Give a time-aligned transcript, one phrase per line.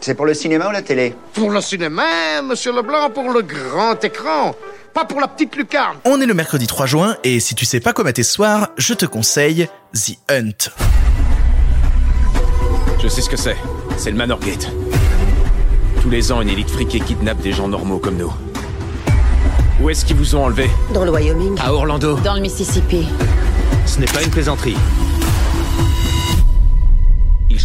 [0.00, 4.02] C'est pour le cinéma ou la télé Pour le cinéma, monsieur Leblanc, pour le grand
[4.02, 4.54] écran.
[4.94, 5.98] Pas pour la petite lucarne.
[6.04, 8.70] On est le mercredi 3 juin et si tu sais pas quoi mater ce soir,
[8.78, 10.70] je te conseille The Hunt.
[13.02, 13.56] Je sais ce que c'est.
[13.98, 14.70] C'est le Manor Gate.
[16.00, 18.32] Tous les ans, une élite friquée kidnappe des gens normaux comme nous.
[19.82, 21.58] Où est-ce qu'ils vous ont enlevé Dans le Wyoming.
[21.60, 22.16] À Orlando.
[22.20, 23.06] Dans le Mississippi.
[23.86, 24.76] Ce n'est pas une plaisanterie.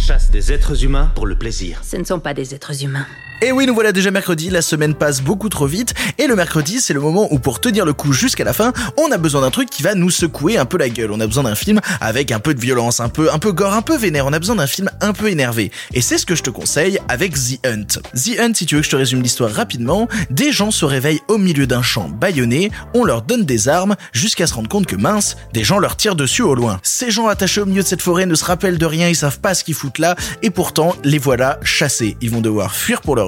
[0.06, 1.80] Ils chassent des êtres humains pour le plaisir.
[1.82, 3.08] Ce ne sont pas des êtres humains.
[3.42, 6.80] Et oui, nous voilà déjà mercredi, la semaine passe beaucoup trop vite, et le mercredi,
[6.80, 9.50] c'est le moment où pour tenir le coup jusqu'à la fin, on a besoin d'un
[9.50, 11.10] truc qui va nous secouer un peu la gueule.
[11.12, 13.74] On a besoin d'un film avec un peu de violence, un peu, un peu gore,
[13.74, 14.24] un peu vénère.
[14.24, 15.70] On a besoin d'un film un peu énervé.
[15.92, 18.00] Et c'est ce que je te conseille avec The Hunt.
[18.14, 21.20] The Hunt, si tu veux que je te résume l'histoire rapidement, des gens se réveillent
[21.28, 24.96] au milieu d'un champ bâillonné, on leur donne des armes, jusqu'à se rendre compte que
[24.96, 26.80] mince, des gens leur tirent dessus au loin.
[26.82, 29.40] Ces gens attachés au milieu de cette forêt ne se rappellent de rien, ils savent
[29.40, 32.16] pas ce qu'ils foutent là, et pourtant, les voilà chassés.
[32.22, 33.25] Ils vont devoir fuir pour leur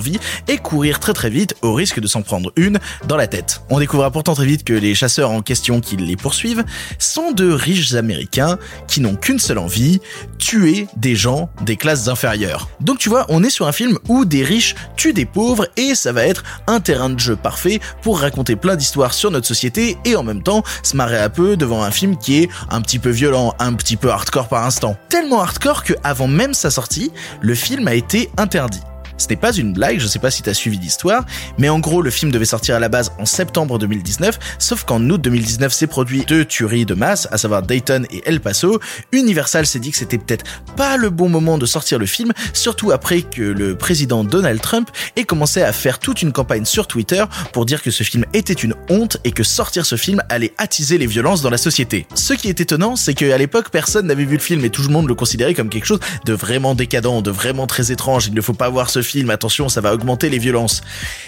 [0.49, 3.63] et courir très très vite au risque de s'en prendre une dans la tête.
[3.71, 6.65] On découvrira pourtant très vite que les chasseurs en question qui les poursuivent
[6.99, 10.01] sont de riches américains qui n'ont qu'une seule envie,
[10.39, 12.69] tuer des gens des classes inférieures.
[12.81, 15.95] Donc tu vois, on est sur un film où des riches tuent des pauvres et
[15.95, 19.97] ça va être un terrain de jeu parfait pour raconter plein d'histoires sur notre société
[20.05, 22.99] et en même temps se marrer un peu devant un film qui est un petit
[22.99, 24.97] peu violent, un petit peu hardcore par instant.
[25.09, 28.81] Tellement hardcore que avant même sa sortie, le film a été interdit.
[29.19, 31.25] Ce n'est pas une blague, je sais pas si t'as suivi l'histoire,
[31.59, 35.03] mais en gros le film devait sortir à la base en septembre 2019, sauf qu'en
[35.11, 38.81] août 2019 s'est produit deux tueries de masse, à savoir Dayton et El Paso.
[39.13, 40.45] Universal s'est dit que c'était peut-être
[40.77, 44.91] pas le bon moment de sortir le film, surtout après que le président Donald Trump
[45.17, 48.53] ait commencé à faire toute une campagne sur Twitter pour dire que ce film était
[48.53, 52.07] une honte et que sortir ce film allait attiser les violences dans la société.
[52.15, 54.89] Ce qui est étonnant, c'est qu'à l'époque personne n'avait vu le film et tout le
[54.89, 58.27] monde le considérait comme quelque chose de vraiment décadent, de vraiment très étrange.
[58.29, 60.83] Il ne faut pas voir ce film, attention, ça va augmenter les violences.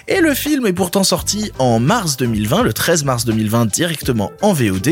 [0.09, 4.53] Et le film est pourtant sorti en mars 2020, le 13 mars 2020, directement en
[4.53, 4.89] VOD.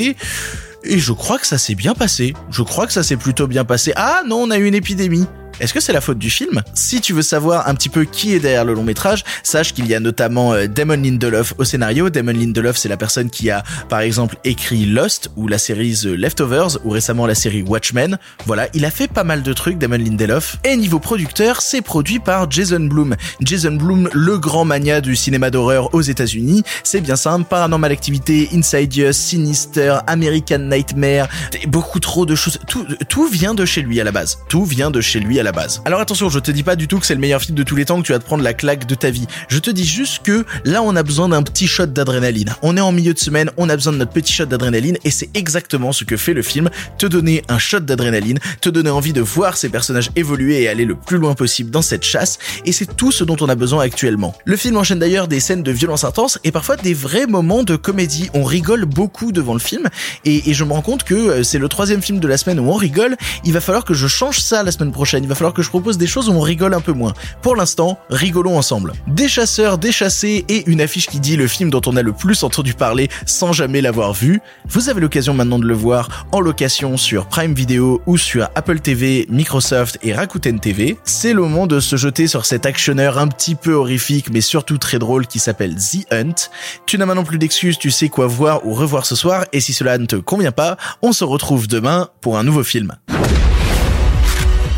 [0.84, 2.34] Et je crois que ça s'est bien passé.
[2.50, 3.92] Je crois que ça s'est plutôt bien passé.
[3.96, 5.26] Ah non, on a eu une épidémie.
[5.60, 8.34] Est-ce que c'est la faute du film Si tu veux savoir un petit peu qui
[8.34, 12.10] est derrière le long métrage, sache qu'il y a notamment euh, Damon Lindelof au scénario.
[12.10, 16.06] Damon Lindelof, c'est la personne qui a, par exemple, écrit Lost ou la série The
[16.06, 18.18] Leftovers ou récemment la série Watchmen.
[18.46, 20.58] Voilà, il a fait pas mal de trucs, Damon Lindelof.
[20.64, 23.16] Et niveau producteur, c'est produit par Jason Blum.
[23.40, 26.62] Jason Blum, le grand mania du cinéma d'horreur aux États-Unis.
[26.84, 31.28] C'est bien simple, Paranormal Activity, Insidious, Sinister, American Nightmare,
[31.66, 32.58] beaucoup trop de choses.
[32.68, 34.38] Tout, tout vient de chez lui à la base.
[34.48, 35.47] Tout vient de chez lui à la
[35.84, 37.76] Alors attention, je te dis pas du tout que c'est le meilleur film de tous
[37.76, 39.26] les temps, que tu vas te prendre la claque de ta vie.
[39.48, 42.54] Je te dis juste que là, on a besoin d'un petit shot d'adrénaline.
[42.62, 45.10] On est en milieu de semaine, on a besoin de notre petit shot d'adrénaline et
[45.10, 49.12] c'est exactement ce que fait le film, te donner un shot d'adrénaline, te donner envie
[49.12, 52.72] de voir ces personnages évoluer et aller le plus loin possible dans cette chasse et
[52.72, 54.34] c'est tout ce dont on a besoin actuellement.
[54.44, 57.76] Le film enchaîne d'ailleurs des scènes de violence intense et parfois des vrais moments de
[57.76, 58.30] comédie.
[58.34, 59.88] On rigole beaucoup devant le film
[60.24, 62.68] et, je me rends compte que euh, c'est le troisième film de la semaine où
[62.68, 63.16] on rigole.
[63.44, 65.24] Il va falloir que je change ça la semaine prochaine.
[65.38, 67.14] Falloir que je propose des choses où on rigole un peu moins.
[67.42, 68.92] Pour l'instant, rigolons ensemble.
[69.06, 72.12] Des chasseurs, des chassés et une affiche qui dit le film dont on a le
[72.12, 74.40] plus entendu parler sans jamais l'avoir vu.
[74.68, 78.80] Vous avez l'occasion maintenant de le voir en location sur Prime Video ou sur Apple
[78.80, 80.98] TV, Microsoft et Rakuten TV.
[81.04, 84.78] C'est le moment de se jeter sur cet actionneur un petit peu horrifique mais surtout
[84.78, 86.50] très drôle qui s'appelle The Hunt.
[86.86, 89.72] Tu n'as maintenant plus d'excuses, tu sais quoi voir ou revoir ce soir et si
[89.72, 92.96] cela ne te convient pas, on se retrouve demain pour un nouveau film.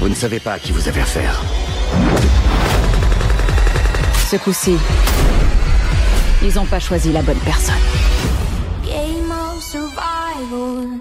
[0.00, 1.42] Vous ne savez pas à qui vous avez affaire.
[4.30, 4.78] Ce coup-ci,
[6.42, 7.74] ils ont pas choisi la bonne personne.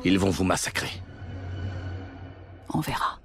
[0.03, 0.89] Ils vont vous massacrer.
[2.73, 3.19] On verra.